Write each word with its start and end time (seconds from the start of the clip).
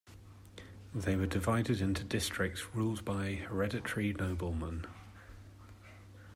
They 0.95 1.15
were 1.15 1.27
divided 1.27 1.79
into 1.79 2.03
districts 2.03 2.73
ruled 2.73 3.05
by 3.05 3.35
hereditary 3.35 4.13
noblemen. 4.13 4.87